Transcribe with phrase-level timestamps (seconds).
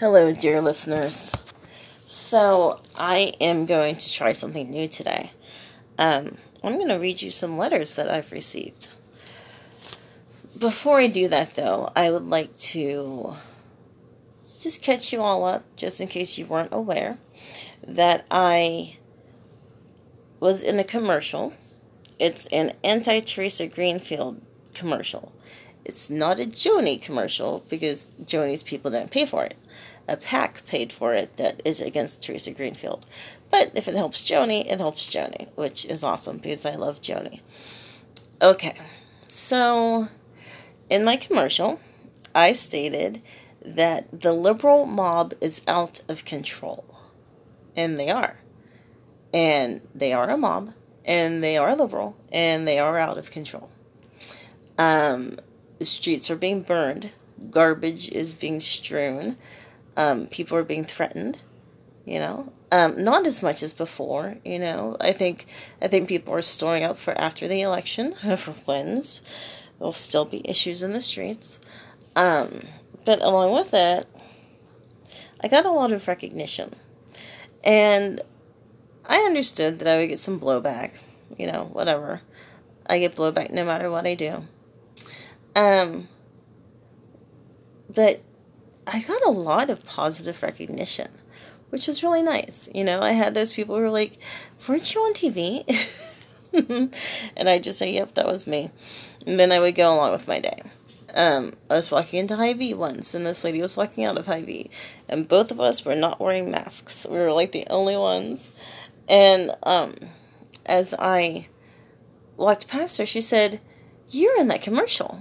[0.00, 1.30] Hello, dear listeners.
[2.06, 5.30] So, I am going to try something new today.
[5.98, 8.88] Um, I'm going to read you some letters that I've received.
[10.58, 13.34] Before I do that, though, I would like to
[14.58, 17.18] just catch you all up, just in case you weren't aware,
[17.86, 18.96] that I
[20.40, 21.52] was in a commercial.
[22.18, 24.40] It's an anti Teresa Greenfield
[24.72, 25.30] commercial.
[25.84, 29.58] It's not a Joni commercial because Joni's people didn't pay for it
[30.10, 33.06] a PAC paid for it that is against Teresa Greenfield.
[33.50, 37.40] But if it helps Joni, it helps Joni, which is awesome because I love Joni.
[38.42, 38.76] Okay,
[39.26, 40.08] so
[40.88, 41.80] in my commercial,
[42.34, 43.22] I stated
[43.64, 46.84] that the liberal mob is out of control.
[47.76, 48.36] And they are.
[49.32, 50.72] And they are a mob,
[51.04, 53.70] and they are liberal, and they are out of control.
[54.76, 55.38] Um,
[55.78, 57.10] the streets are being burned,
[57.50, 59.36] garbage is being strewn,
[60.00, 61.38] um, people are being threatened.
[62.06, 64.36] You know, um, not as much as before.
[64.44, 65.44] You know, I think
[65.82, 69.20] I think people are storing up for after the election, whoever wins.
[69.78, 71.60] There'll still be issues in the streets,
[72.16, 72.60] um,
[73.04, 74.06] but along with that,
[75.42, 76.70] I got a lot of recognition,
[77.62, 78.20] and
[79.06, 80.98] I understood that I would get some blowback.
[81.38, 82.22] You know, whatever.
[82.88, 84.42] I get blowback no matter what I do.
[85.54, 86.08] Um,
[87.94, 88.20] but
[88.86, 91.08] I got a lot of positive recognition,
[91.70, 92.68] which was really nice.
[92.74, 94.18] You know, I had those people who were like,
[94.68, 95.64] Weren't you on TV?
[97.36, 98.70] and I'd just say, Yep, that was me.
[99.26, 100.62] And then I would go along with my day.
[101.14, 104.70] Um, I was walking into Hy-Vee once, and this lady was walking out of Hy-Vee,
[105.08, 107.04] and both of us were not wearing masks.
[107.08, 108.50] We were like the only ones.
[109.08, 109.94] And um,
[110.66, 111.48] as I
[112.36, 113.60] walked past her, she said,
[114.08, 115.18] You're in that commercial.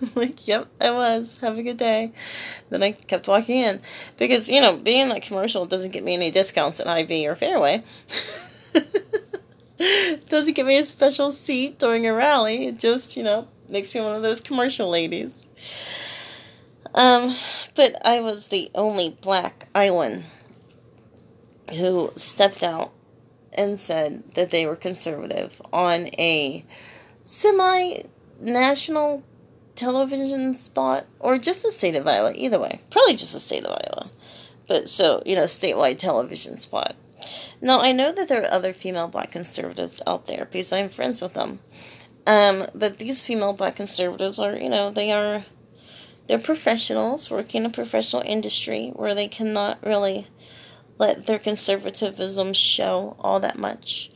[0.14, 1.38] like, yep, I was.
[1.38, 2.12] Have a good day.
[2.70, 3.80] Then I kept walking in.
[4.16, 7.34] Because, you know, being in that commercial doesn't get me any discounts at Hy-Vee or
[7.34, 7.82] Fairway.
[10.28, 12.66] doesn't give me a special seat during a rally.
[12.66, 15.46] It just, you know, makes me one of those commercial ladies.
[16.94, 17.34] Um,
[17.74, 20.24] but I was the only black Iowan
[21.76, 22.92] who stepped out
[23.52, 26.64] and said that they were conservative on a
[27.24, 28.02] semi
[28.40, 29.22] national
[29.78, 32.80] television spot or just the state of Iowa, either way.
[32.90, 34.10] Probably just the state of Iowa.
[34.66, 36.94] But so, you know, statewide television spot.
[37.60, 41.22] Now, I know that there are other female black conservatives out there because I'm friends
[41.22, 41.60] with them.
[42.26, 45.44] Um, but these female black conservatives are, you know, they are
[46.26, 50.26] they're professionals working in a professional industry where they cannot really
[50.98, 54.10] let their conservatism show all that much.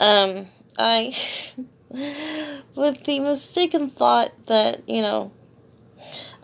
[0.00, 1.14] Um, I
[2.74, 5.30] with the mistaken thought that, you know,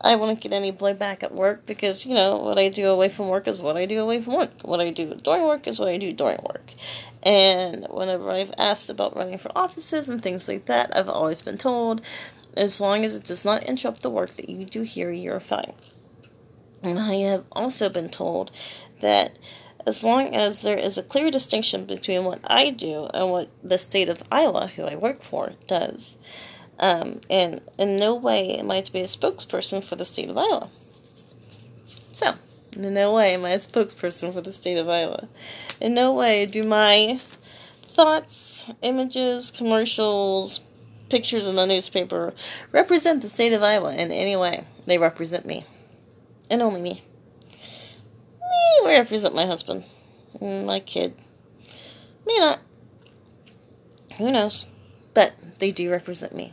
[0.01, 3.29] I wouldn't get any blowback at work because, you know, what I do away from
[3.29, 4.51] work is what I do away from work.
[4.63, 6.73] What I do during work is what I do during work.
[7.23, 11.59] And whenever I've asked about running for offices and things like that, I've always been
[11.59, 12.01] told
[12.57, 15.73] as long as it does not interrupt the work that you do here, you're fine.
[16.83, 18.51] And I have also been told
[19.01, 19.33] that
[19.87, 23.79] as long as there is a clear distinction between what I do and what the
[23.79, 26.17] state of Iowa, who I work for, does.
[26.79, 30.39] Um, and in no way am I to be a spokesperson for the state of
[30.39, 30.69] Iowa.
[32.13, 32.33] So,
[32.77, 35.29] in no way am I a spokesperson for the state of Iowa.
[35.81, 40.61] In no way do my thoughts, images, commercials,
[41.09, 42.33] pictures in the newspaper
[42.73, 44.65] represent the state of Iowa in any way.
[44.87, 45.65] They represent me.
[46.49, 47.03] And only me
[48.85, 49.85] may represent my husband
[50.41, 51.15] and my kid.
[52.27, 52.61] May not.
[54.19, 54.67] Who knows?
[55.15, 56.53] But they do represent me.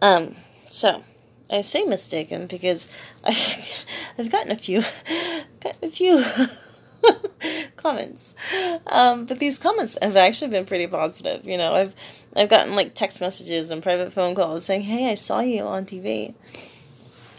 [0.00, 0.34] Um,
[0.68, 1.02] so
[1.50, 2.88] I say mistaken because
[3.24, 3.84] I've,
[4.18, 4.82] I've gotten a few,
[5.60, 6.24] gotten a few
[7.76, 8.34] comments.
[8.86, 11.46] Um, but these comments have actually been pretty positive.
[11.46, 11.94] You know, I've
[12.36, 15.86] I've gotten like text messages and private phone calls saying, "Hey, I saw you on
[15.86, 16.34] TV."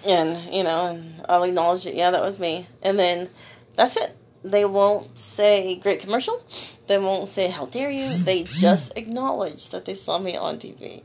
[0.06, 1.96] And you know, and I'll acknowledge it.
[1.96, 2.68] Yeah, that was me.
[2.82, 3.30] And then
[3.76, 4.16] that's it.
[4.44, 6.42] They won't say great commercial.
[6.88, 8.08] They won't say how dare you.
[8.24, 11.04] They just acknowledge that they saw me on TV,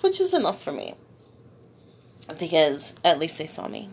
[0.00, 0.94] which is enough for me.
[2.38, 3.88] Because at least they saw me.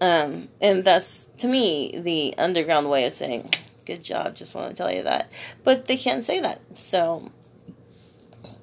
[0.00, 3.50] Um, and that's to me the underground way of saying
[3.84, 4.36] good job.
[4.36, 5.30] Just want to tell you that,
[5.64, 7.32] but they can't say that, so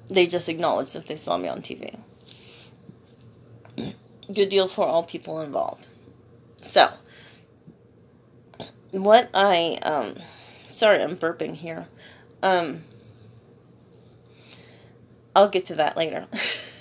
[0.08, 1.98] they just acknowledge that they saw me on TV
[4.32, 5.88] good deal for all people involved.
[6.58, 6.88] So,
[8.92, 10.14] what I um
[10.68, 11.86] sorry, I'm burping here.
[12.42, 12.84] Um
[15.34, 16.26] I'll get to that later.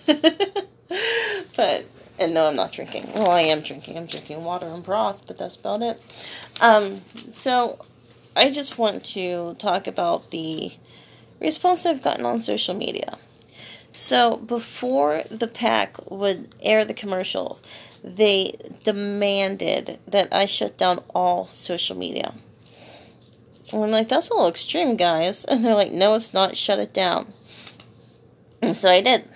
[1.56, 1.86] but
[2.18, 3.09] And no, I'm not drinking.
[3.13, 3.98] Well, I am drinking.
[3.98, 6.01] I'm drinking water and broth, but that's about it.
[6.62, 7.01] Um,
[7.31, 7.77] so
[8.36, 10.71] I just want to talk about the
[11.41, 13.18] response I've gotten on social media.
[13.95, 17.59] So before the PAC would air the commercial,
[18.03, 22.33] they demanded that I shut down all social media.
[23.71, 25.45] And I'm like, that's a little extreme, guys.
[25.50, 26.57] And they're like, no, it's not.
[26.57, 27.31] Shut it down.
[28.62, 29.30] And so I did.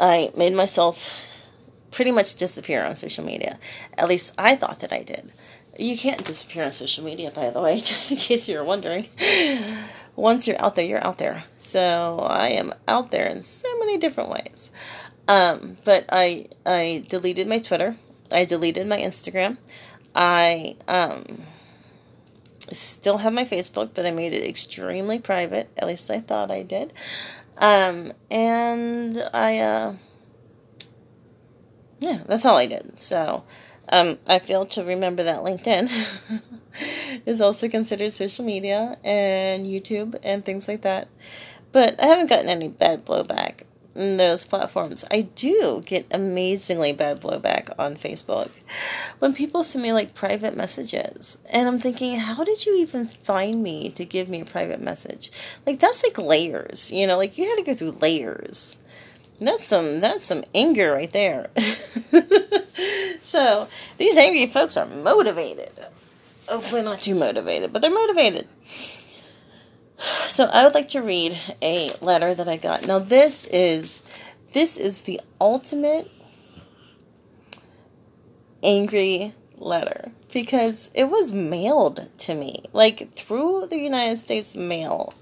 [0.00, 1.20] I made myself
[1.90, 3.58] pretty much disappear on social media.
[3.98, 5.30] At least I thought that I did.
[5.78, 9.06] You can't disappear on social media, by the way, just in case you're wondering.
[10.16, 11.42] Once you're out there, you're out there.
[11.58, 14.70] So I am out there in so many different ways.
[15.26, 17.96] Um, but I I deleted my Twitter.
[18.30, 19.56] I deleted my Instagram.
[20.14, 21.24] I um,
[22.72, 25.70] still have my Facebook, but I made it extremely private.
[25.76, 26.92] At least I thought I did.
[27.58, 29.94] Um, and I uh,
[32.00, 32.98] yeah, that's all I did.
[32.98, 33.44] So
[33.88, 35.90] um, I failed to remember that LinkedIn
[37.26, 41.08] is also considered social media and YouTube and things like that.
[41.72, 43.64] But I haven't gotten any bad blowback
[43.94, 45.04] in those platforms.
[45.10, 48.50] I do get amazingly bad blowback on Facebook
[49.18, 51.38] when people send me like private messages.
[51.52, 55.30] And I'm thinking, how did you even find me to give me a private message?
[55.66, 58.76] Like, that's like layers, you know, like you had to go through layers.
[59.40, 61.50] That's some that's some anger right there.
[63.20, 65.72] so these angry folks are motivated.
[66.48, 68.46] Oh, Hopefully not too motivated, but they're motivated.
[69.96, 72.86] So I would like to read a letter that I got.
[72.86, 74.02] Now this is
[74.52, 76.08] this is the ultimate
[78.62, 85.12] angry letter because it was mailed to me like through the United States mail.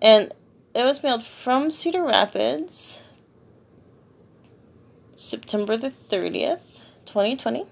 [0.00, 0.32] And
[0.74, 3.02] it was mailed from Cedar Rapids
[5.18, 7.64] September the 30th, 2020.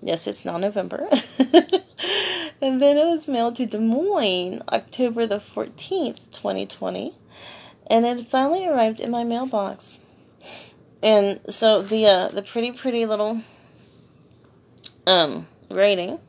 [0.00, 1.08] Yes, it's now November.
[2.62, 7.12] and then it was mailed to Des Moines October the 14th, 2020.
[7.88, 9.98] And it finally arrived in my mailbox.
[11.02, 13.40] And so the uh, the pretty pretty little
[15.08, 16.20] um rating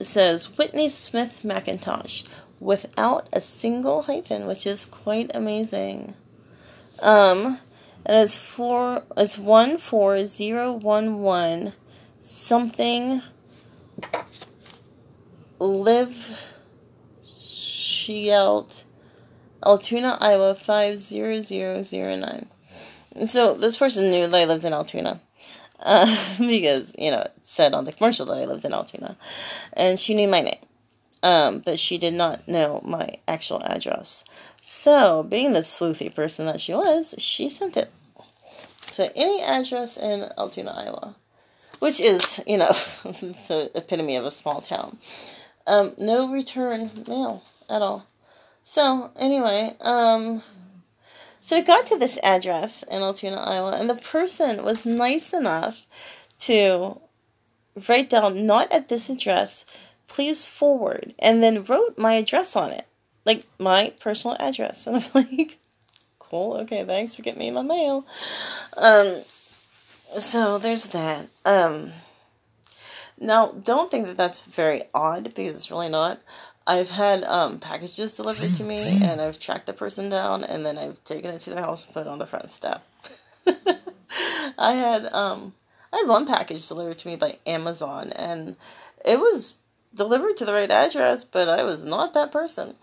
[0.00, 6.14] says Whitney Smith McIntosh without a single hyphen, which is quite amazing.
[7.00, 7.60] Um
[8.08, 11.72] it's four it's one four zero one one
[12.18, 13.22] something
[15.58, 16.48] live
[17.24, 18.84] Shield
[19.64, 22.48] Altoona, Iowa five zero zero zero nine.
[23.26, 25.20] So this person knew that I lived in Altoona.
[25.80, 26.06] Uh,
[26.38, 29.16] because, you know, it said on the commercial that I lived in Altoona.
[29.74, 30.58] And she knew my name.
[31.22, 34.24] Um, but she did not know my actual address.
[34.60, 37.90] So, being the sleuthy person that she was, she sent it
[38.94, 41.16] to any address in Altoona, Iowa,
[41.80, 42.68] which is, you know,
[43.48, 44.96] the epitome of a small town.
[45.66, 48.06] Um, no return mail at all.
[48.64, 50.42] So, anyway, um,
[51.40, 55.86] so it got to this address in Altoona, Iowa, and the person was nice enough
[56.40, 57.00] to
[57.88, 59.64] write down, not at this address,
[60.08, 62.86] please forward, and then wrote my address on it.
[63.24, 64.86] Like my personal address.
[64.88, 65.58] And I'm like,
[66.18, 68.04] cool, okay, thanks for getting me my mail.
[68.76, 69.20] Um,
[70.18, 71.26] so there's that.
[71.44, 71.92] Um,
[73.20, 76.20] now, don't think that that's very odd because it's really not.
[76.66, 80.76] I've had um, packages delivered to me, and I've tracked the person down, and then
[80.76, 82.86] I've taken it to their house and put it on the front step.
[84.58, 85.54] I had um,
[85.92, 88.54] I had one package delivered to me by Amazon, and
[89.04, 89.54] it was
[89.94, 92.74] delivered to the right address, but I was not that person.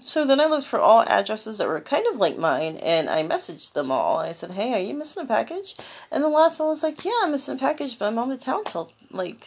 [0.00, 3.22] So then I looked for all addresses that were kind of like mine, and I
[3.22, 4.18] messaged them all.
[4.18, 5.76] I said, "Hey, are you missing a package?"
[6.10, 8.38] And the last one was like, "Yeah, I'm missing a package, but I'm out of
[8.40, 9.46] town till like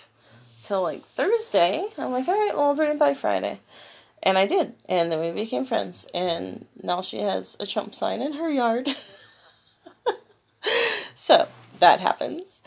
[0.63, 3.59] till like Thursday." I'm like, "All right, well, I'll bring it by Friday."
[4.23, 6.07] And I did, and then we became friends.
[6.13, 8.89] And now she has a Trump sign in her yard.
[11.15, 11.47] so
[11.79, 12.61] that happens.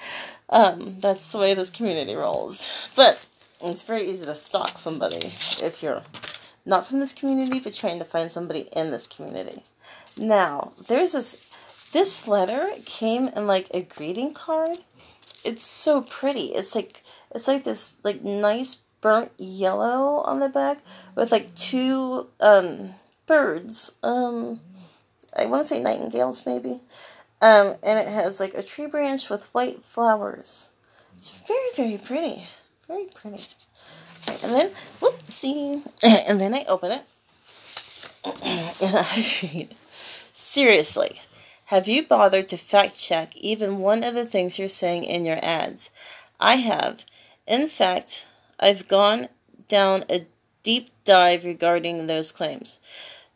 [0.49, 2.71] Um, that's the way this community rolls.
[2.95, 3.25] But
[3.63, 5.27] it's very easy to stalk somebody
[5.63, 6.03] if you're
[6.65, 9.63] not from this community, but trying to find somebody in this community.
[10.17, 11.51] Now, there's this
[11.93, 14.79] this letter came in like a greeting card.
[15.45, 16.47] It's so pretty.
[16.47, 17.03] It's like
[17.35, 20.79] it's like this like nice burnt yellow on the back
[21.15, 22.91] with like two um
[23.27, 23.97] birds.
[24.03, 24.61] Um
[25.37, 26.81] I want to say nightingales maybe.
[27.43, 30.71] Um and it has like a tree branch with white flowers.
[31.15, 32.45] It's very very pretty.
[32.91, 33.45] Very pretty.
[34.43, 34.71] And then,
[35.01, 35.87] whoopsie.
[36.29, 37.05] And then I open it.
[38.83, 39.77] And I read,
[40.33, 41.21] seriously,
[41.67, 45.39] Have you bothered to fact check even one of the things you're saying in your
[45.41, 45.91] ads?
[46.41, 47.05] I have.
[47.47, 48.27] In fact,
[48.59, 49.29] I've gone
[49.69, 50.27] down a
[50.65, 52.81] deep dive regarding those claims.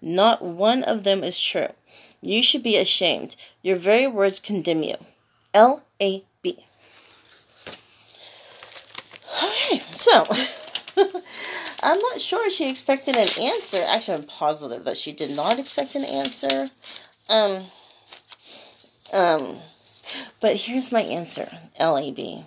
[0.03, 1.73] Not one of them is true.
[2.21, 3.37] You should be ashamed.
[3.63, 4.97] Your very words condemn you.
[5.55, 6.65] L A B.
[9.45, 10.25] Okay, so
[11.83, 13.79] I'm not sure she expected an answer.
[13.87, 16.69] Actually, I'm positive that she did not expect an answer.
[17.29, 17.63] Um,
[19.13, 19.59] um,
[20.41, 21.49] but here's my answer,
[21.79, 22.45] LAB.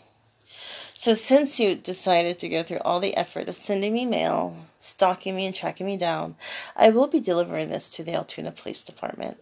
[0.96, 5.36] So, since you decided to go through all the effort of sending me mail, stalking
[5.36, 6.36] me, and tracking me down,
[6.76, 9.38] I will be delivering this to the Altoona Police Department.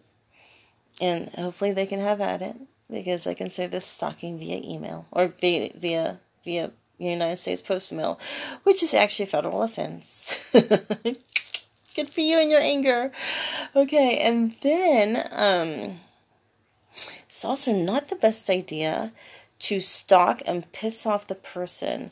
[1.00, 2.56] And hopefully they can have at it
[2.90, 8.20] because I consider this stalking via email or via via, via United States Postal Mail,
[8.62, 10.50] which is actually a federal offense.
[11.94, 13.12] Good for you and your anger.
[13.74, 15.98] Okay, and then um,
[17.26, 19.12] it's also not the best idea
[19.58, 22.10] to stalk and piss off the person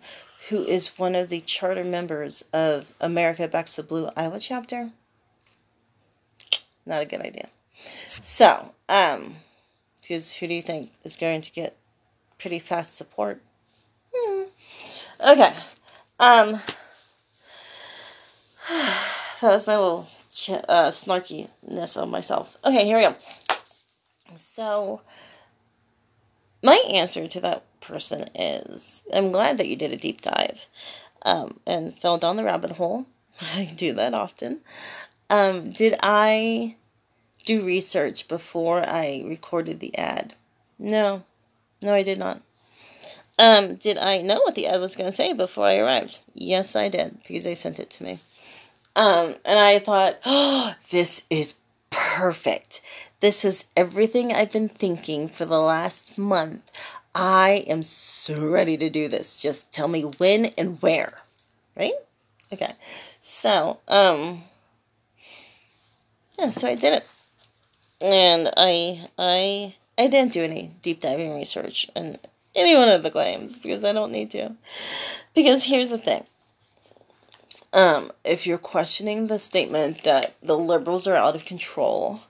[0.48, 4.90] who is one of the charter members of America Backs the Blue Iowa chapter.
[6.86, 7.48] Not a good idea.
[7.74, 9.34] So, um,
[10.00, 11.76] because who do you think is going to get
[12.38, 13.40] pretty fast support?
[14.14, 14.43] Hmm.
[15.24, 15.50] Okay.
[16.20, 16.52] Um,
[18.68, 22.58] that was my little ch- uh, snarkiness of myself.
[22.62, 23.14] Okay, here we go.
[24.36, 25.00] So,
[26.62, 30.66] my answer to that person is I'm glad that you did a deep dive
[31.24, 33.06] um, and fell down the rabbit hole.
[33.54, 34.60] I do that often.
[35.30, 36.76] Um, did I
[37.46, 40.34] do research before I recorded the ad?
[40.78, 41.22] No.
[41.82, 42.42] No, I did not.
[43.38, 46.20] Um, did I know what the ad was going to say before I arrived?
[46.34, 48.18] Yes, I did, because they sent it to me.
[48.96, 51.56] Um, and I thought, oh, this is
[51.90, 52.80] perfect.
[53.20, 56.70] This is everything I've been thinking for the last month.
[57.14, 59.40] I am so ready to do this.
[59.40, 61.12] Just tell me when and where.
[61.76, 61.94] Right?
[62.52, 62.72] Okay.
[63.20, 64.42] So, um,
[66.38, 67.08] yeah, so I did it.
[68.00, 72.18] And I, I, I didn't do any deep diving research and
[72.54, 74.54] any one of the claims because I don't need to.
[75.34, 76.25] Because here's the thing.
[77.73, 82.20] Um, if you're questioning the statement that the liberals are out of control,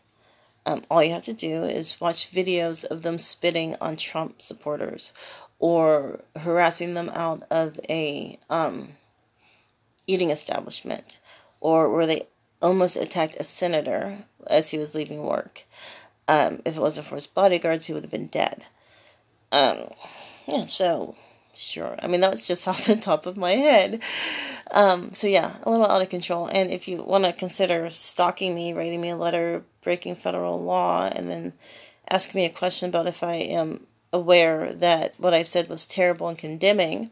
[0.65, 5.13] um, all you have to do is watch videos of them spitting on Trump supporters
[5.59, 8.89] or harassing them out of a um,
[10.07, 11.21] eating establishment
[11.61, 12.23] or where they
[12.63, 14.17] almost attacked a senator
[14.47, 15.65] as he was leaving work.
[16.27, 18.65] Um, if it wasn't for his bodyguards, he would have been dead.
[19.55, 19.89] Um,
[20.49, 21.15] yeah, so
[21.55, 21.97] sure.
[22.03, 24.03] I mean, that was just off the top of my head.
[24.73, 26.49] Um, so yeah, a little out of control.
[26.49, 31.09] And if you want to consider stalking me, writing me a letter, breaking federal law,
[31.15, 31.53] and then
[32.11, 36.29] asking me a question about if I am aware that what I said was terrible
[36.29, 37.11] and condemning,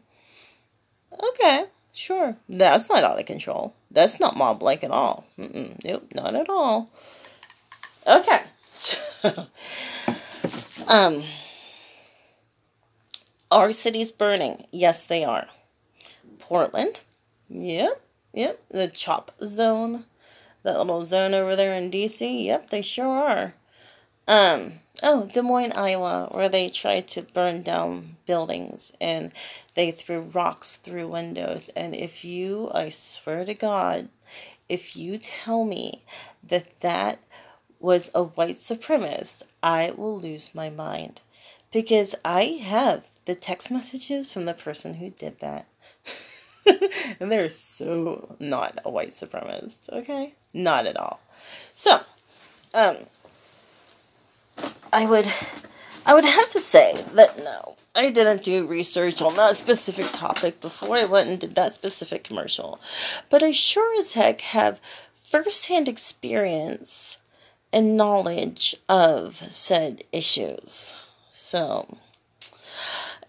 [1.13, 2.35] okay, sure.
[2.49, 3.73] That's not out of control.
[3.89, 5.25] That's not mob like at all.
[5.39, 6.89] Mm-mm, nope, not at all.
[8.05, 8.39] Okay.
[8.75, 9.45] So,
[10.87, 11.23] um,
[13.53, 14.65] are cities burning?
[14.71, 15.47] Yes, they are.
[16.39, 17.01] Portland?
[17.49, 18.59] Yep, yep.
[18.69, 20.05] The CHOP zone.
[20.63, 22.45] That little zone over there in DC?
[22.45, 23.53] Yep, they sure are.
[24.27, 24.71] Um,
[25.03, 29.31] oh, Des Moines, Iowa, where they tried to burn down buildings and
[29.75, 31.69] they threw rocks through windows.
[31.75, 34.09] And if you, I swear to God,
[34.67, 36.03] if you tell me
[36.43, 37.19] that that
[37.79, 41.21] was a white supremacist, I will lose my mind.
[41.71, 45.67] Because I have the text messages from the person who did that.
[47.19, 50.33] and they're so not a white supremacist, okay?
[50.53, 51.19] Not at all.
[51.75, 51.99] So,
[52.73, 52.97] um,
[54.91, 55.27] I would,
[56.05, 60.61] I would have to say that no, I didn't do research on that specific topic
[60.61, 62.79] before I went and did that specific commercial,
[63.29, 64.81] but I sure as heck have
[65.21, 67.17] firsthand experience
[67.71, 70.93] and knowledge of said issues.
[71.31, 71.97] So,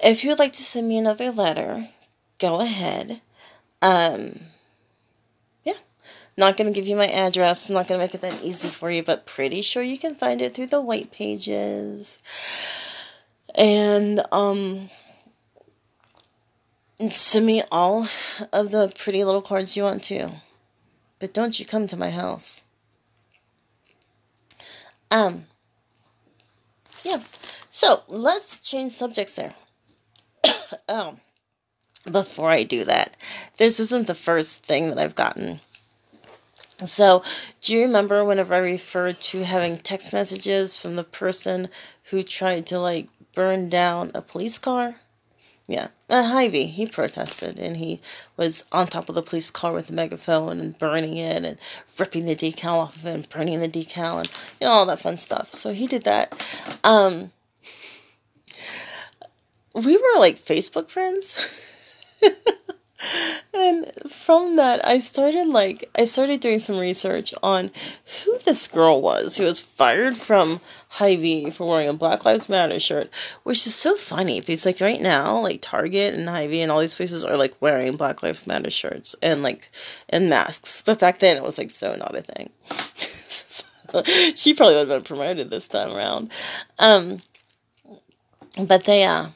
[0.03, 1.89] if you would like to send me another letter,
[2.39, 3.21] go ahead.
[3.83, 4.39] Um,
[5.65, 5.75] yeah,
[6.37, 7.71] not going to give you my address.
[7.71, 10.41] Not going to make it that easy for you, but pretty sure you can find
[10.41, 12.19] it through the white pages.
[13.55, 14.91] And um,
[17.11, 18.07] send me all
[18.53, 20.31] of the pretty little cards you want to.
[21.19, 22.63] But don't you come to my house.
[25.11, 25.45] Um,
[27.05, 27.21] yeah.
[27.71, 29.55] So let's change subjects there.
[30.89, 31.21] Um,
[32.11, 33.17] before I do that,
[33.59, 35.61] this isn't the first thing that I've gotten
[36.87, 37.23] So,
[37.61, 41.69] do you remember whenever I referred to having text messages from the person
[42.05, 44.97] who tried to like burn down a police car?
[45.67, 48.01] Yeah, uh, Hy-Vee, he protested and he
[48.37, 51.59] was on top of the police car with a megaphone and burning it and
[51.99, 55.01] ripping the decal off of it and burning the decal and you know all that
[55.01, 55.53] fun stuff.
[55.53, 56.45] So he did that.
[56.85, 57.33] Um,
[59.75, 61.37] we were like Facebook friends.
[63.53, 67.71] and from that i started like i started doing some research on
[68.25, 72.79] who this girl was who was fired from Hy-Vee for wearing a black lives matter
[72.79, 73.11] shirt
[73.43, 76.95] which is so funny because like right now like target and Hy-Vee and all these
[76.95, 79.71] places are like wearing black lives matter shirts and like
[80.09, 80.83] and masks.
[80.83, 82.51] But back then it was like so not a thing.
[84.35, 86.31] She probably would have been promoted this time around.
[86.81, 87.21] Um
[88.67, 89.27] but they uh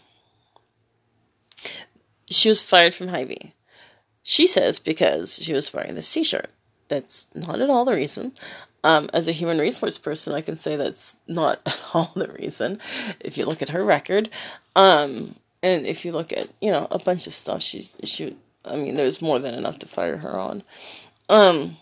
[2.30, 3.52] she was fired from Hy-Vee
[4.28, 6.50] she says because she was wearing this t shirt.
[6.88, 8.32] That's not at all the reason.
[8.84, 12.78] Um, as a human resource person, I can say that's not at all the reason.
[13.20, 14.28] If you look at her record,
[14.76, 18.36] um, and if you look at you know a bunch of stuff, she's she.
[18.66, 20.62] I mean, there's more than enough to fire her on.
[21.30, 21.78] Um,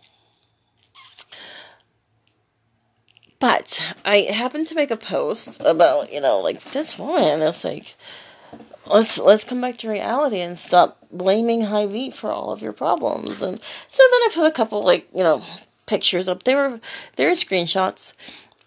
[3.40, 7.42] but I happened to make a post about you know like this woman.
[7.42, 7.96] It's like
[8.88, 13.42] let's let's come back to reality and stop blaming Hy-Vee for all of your problems.
[13.42, 15.42] And so then I put a couple like you know
[15.86, 16.42] pictures up.
[16.42, 16.80] They were
[17.16, 18.14] they were screenshots,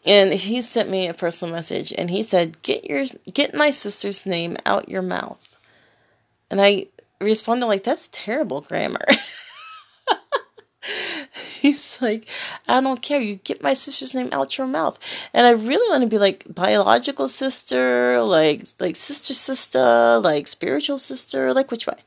[0.06, 4.26] and he sent me a personal message, and he said, "Get your get my sister's
[4.26, 5.46] name out your mouth."
[6.52, 6.88] And I
[7.22, 9.06] responded like, "That's terrible grammar."
[11.62, 12.26] he's like,
[12.68, 13.20] I don't care.
[13.20, 14.98] You get my sister's name out your mouth.
[15.34, 20.98] And I really want to be like biological sister, like like sister sister, like spiritual
[20.98, 21.98] sister, like which way?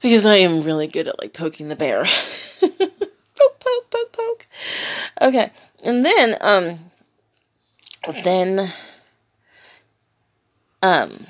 [0.00, 2.04] Because I am really good at like poking the bear.
[2.60, 4.46] poke, poke, poke, poke.
[5.22, 5.50] Okay.
[5.84, 6.78] And then um
[8.24, 8.68] then
[10.82, 11.26] um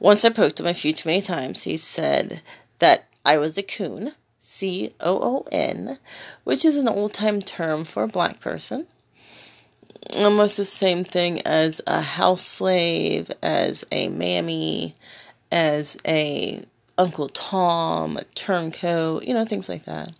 [0.00, 2.40] once I poked him a few too many times, he said
[2.78, 4.12] that I was a coon
[4.50, 5.98] C O O N,
[6.44, 8.86] which is an old time term for a black person.
[10.16, 14.94] Almost the same thing as a house slave, as a mammy,
[15.52, 16.64] as a
[16.96, 20.12] Uncle Tom, a turncoat, you know, things like that.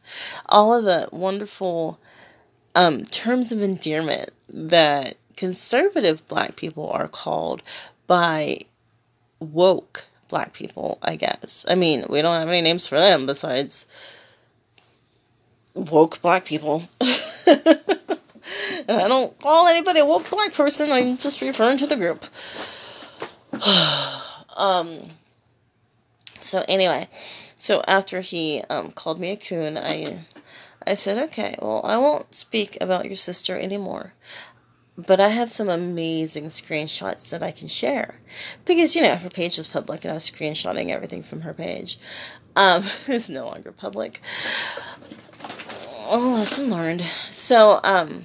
[0.47, 1.99] All of the wonderful
[2.75, 7.63] um, terms of endearment that conservative black people are called
[8.07, 8.59] by
[9.41, 11.65] woke black people, I guess.
[11.67, 13.87] I mean, we don't have any names for them besides
[15.79, 16.83] woke black people.
[17.01, 17.11] and
[18.89, 22.25] I don't call anybody a woke black person, I'm just referring to the group.
[24.57, 25.01] um,
[26.41, 27.09] so anyway,
[27.57, 30.19] so after he um, called me a coon, I
[30.87, 34.15] I said, okay, well, I won't speak about your sister anymore.
[34.97, 38.15] But I have some amazing screenshots that I can share.
[38.65, 41.99] Because, you know, her page was public and I was screenshotting everything from her page.
[42.57, 44.21] Um, it's no longer public
[46.09, 47.01] oh, lesson learned.
[47.01, 48.23] So, um,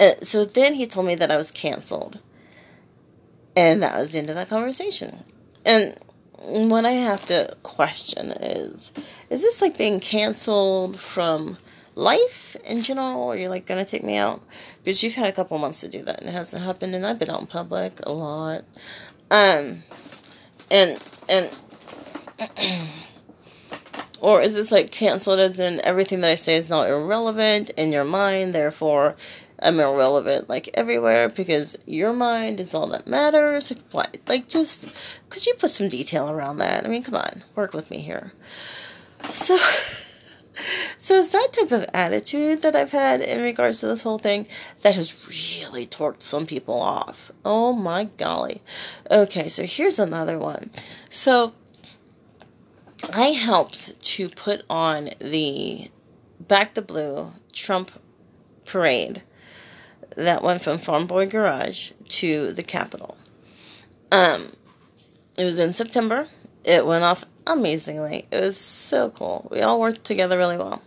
[0.00, 2.18] uh, so then he told me that I was canceled,
[3.56, 5.16] and that was the end of that conversation.
[5.64, 5.96] And
[6.38, 8.92] what I have to question is,
[9.30, 11.58] is this like being canceled from
[11.94, 14.42] life in general, or you're like gonna take me out?
[14.82, 17.18] Because you've had a couple months to do that, and it hasn't happened, and I've
[17.18, 18.64] been out in public a lot.
[19.30, 19.82] Um,
[20.70, 21.50] and and.
[24.20, 27.92] Or is this like canceled as in everything that I say is now irrelevant in
[27.92, 29.16] your mind, therefore
[29.58, 33.70] I'm irrelevant like everywhere because your mind is all that matters?
[33.70, 34.18] Like what?
[34.26, 34.88] Like just
[35.28, 36.84] could you put some detail around that?
[36.84, 38.32] I mean, come on, work with me here.
[39.32, 39.56] So
[40.98, 44.46] so it's that type of attitude that I've had in regards to this whole thing
[44.82, 47.30] that has really torqued some people off.
[47.44, 48.62] Oh my golly.
[49.10, 50.70] Okay, so here's another one.
[51.10, 51.52] So
[53.12, 55.90] I helped to put on the
[56.40, 57.90] Back the Blue Trump
[58.64, 59.22] parade
[60.16, 63.16] that went from Farm Boy Garage to the Capitol.
[64.10, 64.52] Um,
[65.38, 66.26] it was in September.
[66.64, 68.26] It went off amazingly.
[68.30, 69.46] It was so cool.
[69.50, 70.82] We all worked together really well.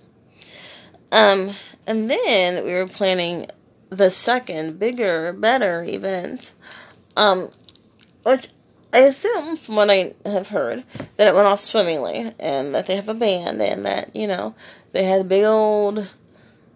[1.11, 1.51] Um,
[1.87, 3.47] and then we were planning
[3.89, 6.53] the second, bigger, better event,
[7.17, 7.49] um,
[8.23, 8.47] which
[8.91, 10.83] I assume, from what I have heard,
[11.17, 14.55] that it went off swimmingly and that they have a band and that, you know,
[14.91, 16.09] they had a big old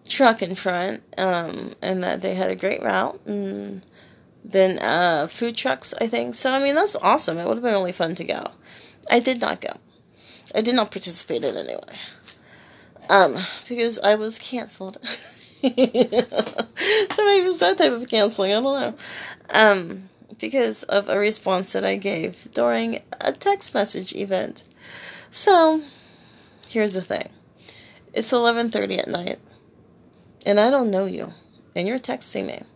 [0.08, 3.84] truck in front um, and that they had a great route and
[4.46, 6.36] then uh, food trucks, I think.
[6.36, 7.38] So, I mean, that's awesome.
[7.38, 8.52] It would have been really fun to go.
[9.10, 9.72] I did not go.
[10.54, 11.98] I did not participate in it anyway.
[13.10, 13.36] Um,
[13.68, 14.98] because I was canceled.
[15.06, 15.78] so maybe
[17.48, 18.96] it's that type of canceling, I don't know.
[19.56, 24.64] Um, because of a response that I gave during a text message event.
[25.30, 25.82] So,
[26.70, 27.30] here's the thing.
[28.14, 29.40] It's 11:30 at night,
[30.46, 31.34] and I don't know you,
[31.76, 32.62] and you're texting me.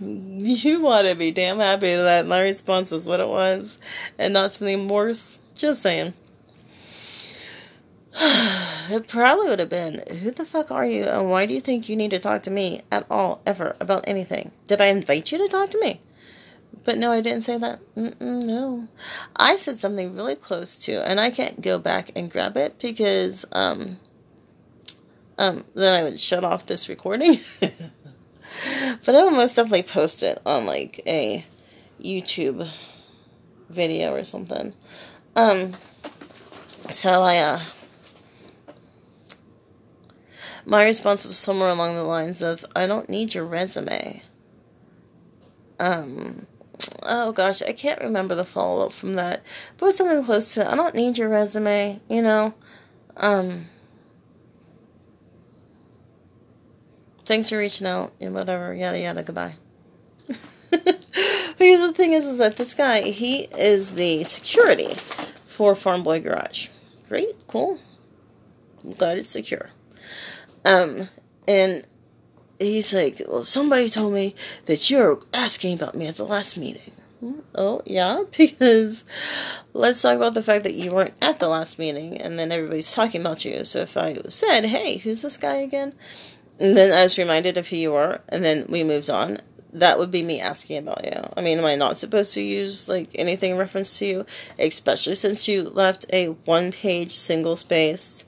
[0.00, 3.78] You want to be damn happy that my response was what it was,
[4.18, 5.38] and not something worse.
[5.54, 6.14] Just saying.
[8.90, 11.88] it probably would have been, Who the fuck are you, and why do you think
[11.88, 14.50] you need to talk to me at all, ever, about anything?
[14.66, 16.00] Did I invite you to talk to me?
[16.90, 17.78] But no, I didn't say that.
[17.94, 18.88] Mm-mm, no.
[19.36, 23.46] I said something really close to, and I can't go back and grab it because
[23.52, 23.96] um,
[25.38, 27.36] um, then I would shut off this recording.
[27.60, 31.44] but I will most definitely post it on like a
[32.02, 32.68] YouTube
[33.68, 34.74] video or something.
[35.36, 35.70] Um,
[36.88, 37.60] so I, uh,
[40.66, 44.20] my response was somewhere along the lines of, I don't need your resume.
[45.78, 46.48] Um,
[47.02, 49.42] oh gosh, I can't remember the follow up from that.
[49.76, 52.54] But it was something close to, I don't need your resume, you know?
[53.16, 53.66] Um,
[57.24, 59.54] thanks for reaching out and whatever, yada yada, goodbye.
[60.28, 64.94] because the thing is, is that this guy, he is the security
[65.44, 66.68] for Farm Boy Garage.
[67.08, 67.78] Great, cool.
[68.84, 69.68] I'm glad it's secure.
[70.64, 71.08] Um,
[71.46, 71.84] and
[72.60, 74.34] he's like, Well, somebody told me
[74.66, 76.92] that you're asking about me at the last meeting.
[77.20, 79.04] Hmm, oh, yeah, because
[79.72, 82.94] let's talk about the fact that you weren't at the last meeting and then everybody's
[82.94, 83.64] talking about you.
[83.64, 85.94] So if I said, Hey, who's this guy again?
[86.58, 89.38] And then I was reminded of who you were, and then we moved on.
[89.72, 91.22] That would be me asking about you.
[91.36, 94.26] I mean, am I not supposed to use like anything in reference to you?
[94.58, 98.24] Especially since you left a one page single space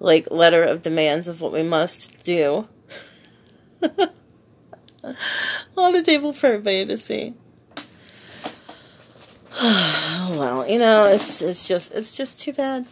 [0.00, 2.68] like letter of demands of what we must do
[5.76, 7.34] on the table for everybody to see.
[9.62, 12.86] well, you know, it's it's just it's just too bad.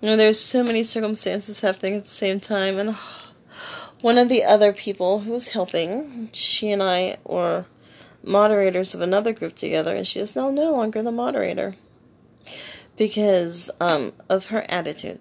[0.00, 2.90] You know, there's so many circumstances happening at the same time, and
[4.00, 7.66] one of the other people who was helping, she and I were
[8.24, 11.74] moderators of another group together, and she is now no longer the moderator
[12.96, 15.20] because um, of her attitude.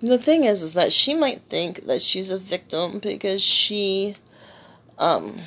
[0.00, 4.16] The thing is, is that she might think that she's a victim because she
[4.98, 5.38] um,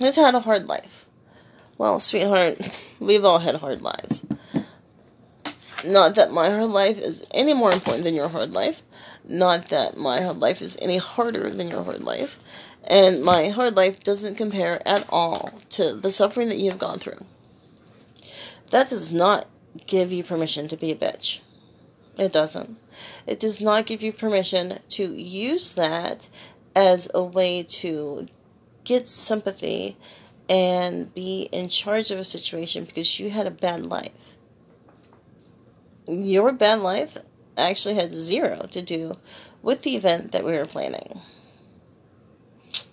[0.00, 1.06] has had a hard life.
[1.78, 2.58] Well, sweetheart,
[3.00, 4.26] we've all had hard lives.
[5.84, 8.82] Not that my hard life is any more important than your hard life.
[9.24, 12.40] Not that my hard life is any harder than your hard life.
[12.84, 16.98] And my hard life doesn't compare at all to the suffering that you have gone
[16.98, 17.24] through.
[18.70, 19.46] That does not
[19.86, 21.40] give you permission to be a bitch.
[22.18, 22.78] It doesn't.
[23.26, 26.28] It does not give you permission to use that
[26.74, 28.26] as a way to
[28.84, 29.96] get sympathy
[30.48, 34.36] and be in charge of a situation because you had a bad life.
[36.06, 37.18] Your bad life
[37.56, 39.16] actually had zero to do
[39.62, 41.20] with the event that we were planning.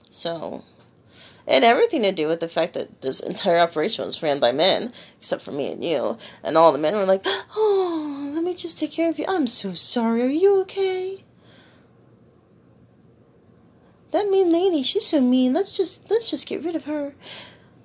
[0.09, 0.63] So,
[1.45, 4.51] it had everything to do with the fact that this entire operation was ran by
[4.51, 6.17] men, except for me and you.
[6.43, 9.25] And all the men were like, oh, let me just take care of you.
[9.27, 10.21] I'm so sorry.
[10.21, 11.23] Are you okay?
[14.11, 15.53] That mean lady, she's so mean.
[15.53, 17.15] Let's just let's just get rid of her.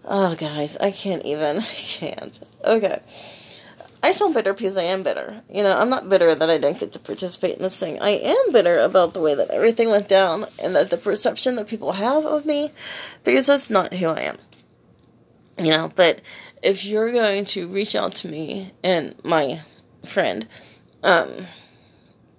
[0.05, 1.57] Oh, guys, I can't even.
[1.59, 2.39] I can't.
[2.65, 3.01] Okay.
[4.03, 5.43] I sound bitter because I am bitter.
[5.49, 7.99] You know, I'm not bitter that I didn't get to participate in this thing.
[8.01, 11.69] I am bitter about the way that everything went down and that the perception that
[11.69, 12.71] people have of me
[13.25, 14.37] because that's not who I am.
[15.59, 16.21] You know, but
[16.63, 19.61] if you're going to reach out to me and my
[20.05, 20.47] friend.
[21.03, 21.47] Um,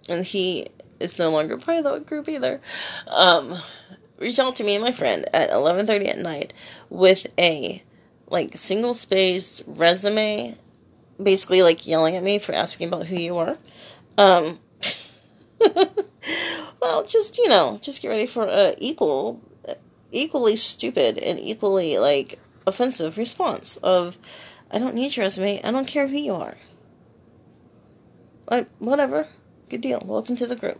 [0.09, 0.67] and he
[0.99, 2.59] is no longer part of the group either.
[3.07, 3.55] Um,
[4.17, 6.53] reach out to me and my friend at 11:30 at night
[6.89, 7.83] with a
[8.27, 10.55] like single spaced resume,
[11.21, 13.57] basically like yelling at me for asking about who you are.
[14.17, 14.59] Um,
[16.81, 19.41] well, just you know, just get ready for a equal,
[20.11, 24.17] equally stupid and equally like offensive response of,
[24.71, 25.61] "I don't need your resume.
[25.63, 26.57] I don't care who you are."
[28.49, 29.27] Like, whatever.
[29.69, 30.01] Good deal.
[30.03, 30.79] Welcome to the group.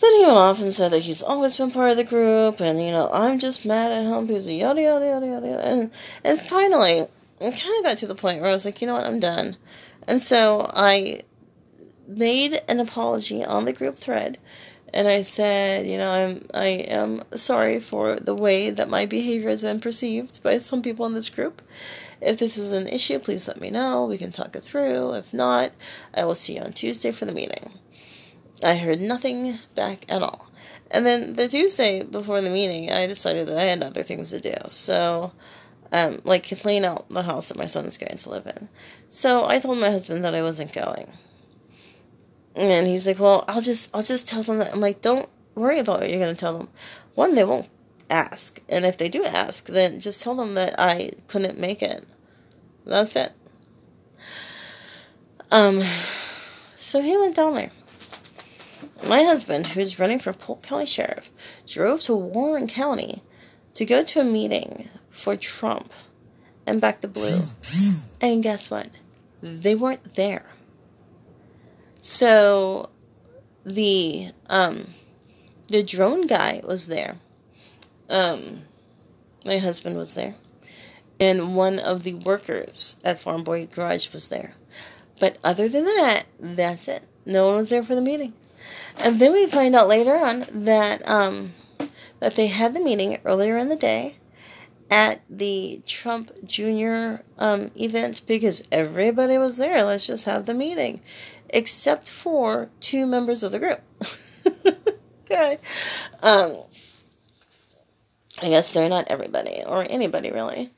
[0.00, 2.80] Then he went off and said that he's always been part of the group, and
[2.80, 5.66] you know, I'm just mad at him because yada yada yada yada.
[5.66, 5.90] And
[6.24, 7.06] and finally,
[7.40, 9.20] it kind of got to the point where I was like, you know what, I'm
[9.20, 9.56] done.
[10.08, 11.22] And so I
[12.06, 14.38] made an apology on the group thread,
[14.92, 19.50] and I said, you know, I'm I am sorry for the way that my behavior
[19.50, 21.62] has been perceived by some people in this group,
[22.20, 24.04] if this is an issue, please let me know.
[24.04, 25.14] We can talk it through.
[25.14, 25.72] If not,
[26.14, 27.72] I will see you on Tuesday for the meeting.
[28.62, 30.48] I heard nothing back at all.
[30.90, 34.40] And then the Tuesday before the meeting, I decided that I had other things to
[34.40, 34.54] do.
[34.68, 35.32] So,
[35.92, 38.68] um, like clean out the house that my son is going to live in.
[39.08, 41.10] So I told my husband that I wasn't going.
[42.56, 45.78] And he's like, "Well, I'll just I'll just tell them that." I'm like, "Don't worry
[45.78, 46.68] about what you're going to tell them.
[47.14, 47.68] One, they won't
[48.08, 52.04] ask, and if they do ask, then just tell them that I couldn't make it.
[52.84, 53.32] That's it."
[55.52, 55.80] Um,
[56.76, 57.72] so he went down there.
[59.06, 61.30] My husband, who's running for Polk County Sheriff,
[61.66, 63.22] drove to Warren County
[63.74, 65.92] to go to a meeting for Trump
[66.66, 67.40] and back the blue.
[68.20, 68.88] and guess what?
[69.42, 70.46] They weren't there.
[72.00, 72.88] So
[73.64, 74.86] the um
[75.68, 77.16] the drone guy was there.
[78.08, 78.62] Um
[79.44, 80.36] my husband was there.
[81.18, 84.54] And one of the workers at Farm Boy Garage was there.
[85.18, 87.06] But other than that, that's it.
[87.26, 88.32] No one was there for the meeting.
[88.96, 91.52] And then we find out later on that um,
[92.20, 94.16] that they had the meeting earlier in the day
[94.90, 97.22] at the Trump Jr.
[97.38, 99.84] Um, event because everybody was there.
[99.84, 101.00] Let's just have the meeting,
[101.50, 103.80] except for two members of the group.
[105.24, 105.58] okay.
[106.22, 106.56] Um,
[108.42, 110.70] I guess they're not everybody or anybody really.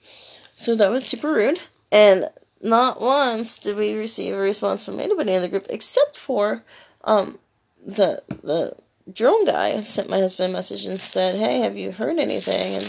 [0.56, 1.60] So that was super rude.
[1.90, 2.26] And
[2.60, 6.62] not once did we receive a response from anybody in the group except for
[7.04, 7.38] um,
[7.84, 8.74] the the
[9.12, 12.84] drone guy sent my husband a message and said, "Hey, have you heard anything?" And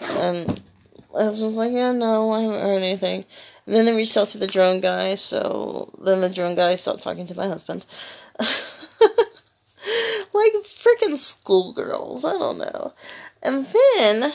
[0.00, 0.60] and
[1.18, 3.24] I was like, "Yeah, no, I haven't heard anything."
[3.66, 7.02] And then they reached out to the drone guy, so then the drone guy stopped
[7.02, 7.84] talking to my husband.
[8.38, 8.48] like
[10.64, 12.92] freaking schoolgirls, I don't know.
[13.42, 14.32] And then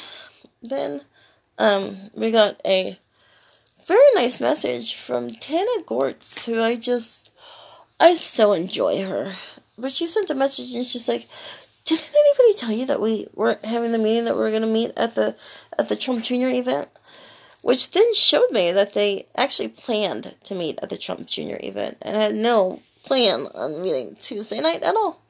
[0.63, 1.02] then
[1.58, 2.97] um we got a
[3.88, 7.34] very nice message from Tana Gortz, who I just
[8.00, 9.34] I so enjoy her
[9.82, 11.28] but she sent a message and she's like,
[11.85, 14.67] "Didn't anybody tell you that we weren't having the meeting that we were going to
[14.67, 15.35] meet at the
[15.77, 16.47] at the Trump Jr.
[16.47, 16.89] event?"
[17.61, 21.57] Which then showed me that they actually planned to meet at the Trump Jr.
[21.59, 25.21] event and had no plan on meeting Tuesday night at all.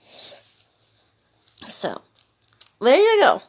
[1.65, 2.01] So,
[2.79, 3.41] there you go.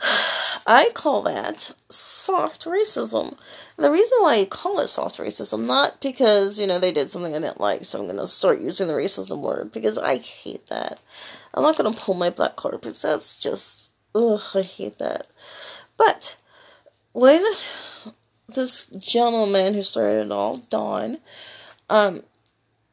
[0.66, 3.38] I call that soft racism.
[3.76, 7.10] And the reason why I call it soft racism, not because, you know, they did
[7.10, 10.18] something I didn't like, so I'm going to start using the racism word, because I
[10.18, 11.00] hate that.
[11.54, 13.02] I'm not to pull my black carpets.
[13.02, 15.26] That's just, ugh, I hate that.
[15.96, 16.36] But,
[17.12, 17.42] when
[18.54, 21.18] this gentleman who started it all, Don,
[21.90, 22.22] um,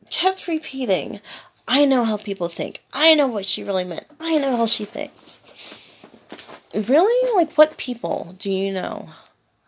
[0.10, 1.20] kept repeating,
[1.68, 2.84] I know how people think.
[2.94, 4.06] I know what she really meant.
[4.20, 5.42] I know how she thinks.
[6.76, 7.36] Really?
[7.36, 9.10] Like, what people do you know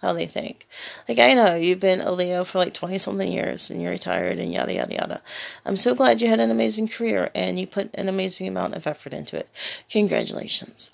[0.01, 0.67] how they think?
[1.07, 4.39] Like, I know you've been a LEO for like 20 something years and you're retired
[4.39, 5.21] and yada, yada, yada.
[5.65, 8.87] I'm so glad you had an amazing career and you put an amazing amount of
[8.87, 9.47] effort into it.
[9.89, 10.91] Congratulations.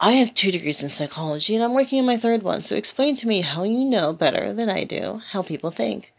[0.00, 3.14] I have two degrees in psychology and I'm working on my third one, so explain
[3.16, 6.12] to me how you know better than I do how people think.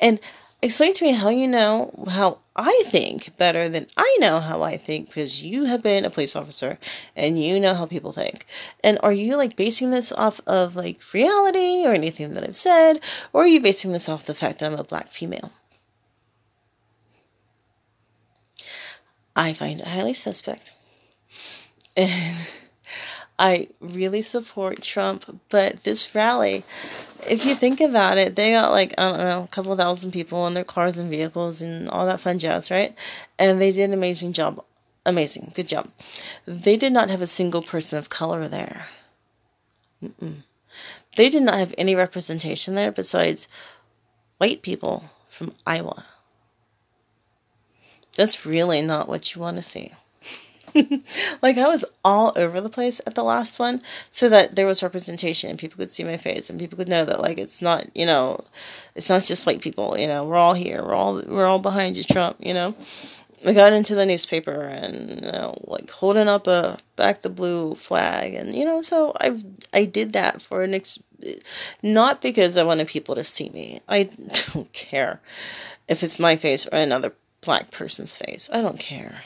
[0.00, 0.18] And
[0.60, 4.76] Explain to me how you know how I think better than I know how I
[4.76, 6.78] think because you have been a police officer
[7.14, 8.44] and you know how people think.
[8.82, 13.00] And are you like basing this off of like reality or anything that I've said,
[13.32, 15.52] or are you basing this off the fact that I'm a black female?
[19.36, 20.72] I find it highly suspect.
[21.96, 22.36] And
[23.38, 26.64] I really support Trump, but this rally
[27.26, 30.46] if you think about it, they got like, I don't know, a couple thousand people
[30.46, 32.94] in their cars and vehicles and all that fun jazz, right?
[33.38, 34.64] And they did an amazing job.
[35.04, 35.52] Amazing.
[35.54, 35.88] Good job.
[36.46, 38.86] They did not have a single person of color there.
[40.02, 40.42] Mm-mm.
[41.16, 43.48] They did not have any representation there besides
[44.38, 46.04] white people from Iowa.
[48.16, 49.92] That's really not what you want to see.
[51.42, 54.82] like I was all over the place at the last one so that there was
[54.82, 57.86] representation and people could see my face and people could know that like it's not,
[57.96, 58.40] you know,
[58.94, 60.82] it's not just white people, you know, we're all here.
[60.82, 62.74] We're all we're all behind you, Trump, you know.
[63.46, 67.74] I got into the newspaper and you know, like holding up a back the blue
[67.74, 69.40] flag and you know, so I
[69.72, 70.98] I did that for an ex-
[71.82, 73.80] not because I wanted people to see me.
[73.88, 74.04] I
[74.52, 75.20] don't care
[75.88, 78.48] if it's my face or another black person's face.
[78.52, 79.22] I don't care.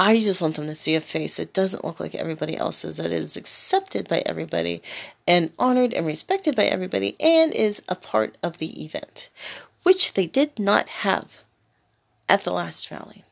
[0.00, 3.12] I just want them to see a face that doesn't look like everybody else's, that
[3.12, 4.80] is accepted by everybody
[5.28, 9.28] and honored and respected by everybody and is a part of the event,
[9.82, 11.40] which they did not have
[12.30, 13.24] at the last rally.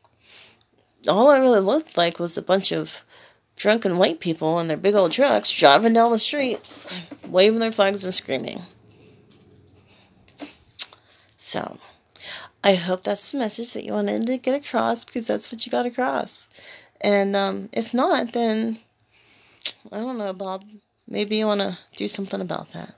[1.07, 3.03] All it really looked like was a bunch of
[3.55, 6.59] drunken white people in their big old trucks driving down the street,
[7.25, 8.61] waving their flags and screaming.
[11.37, 11.79] So,
[12.63, 15.71] I hope that's the message that you wanted to get across because that's what you
[15.71, 16.47] got across.
[17.01, 18.79] And um, if not, then
[19.91, 20.65] I don't know, Bob.
[21.07, 22.93] Maybe you want to do something about that.